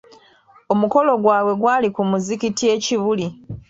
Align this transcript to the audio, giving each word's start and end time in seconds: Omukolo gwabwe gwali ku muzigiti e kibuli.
Omukolo 0.73 1.11
gwabwe 1.23 1.53
gwali 1.61 1.87
ku 1.95 2.01
muzigiti 2.09 2.63
e 2.75 2.77
kibuli. 2.83 3.27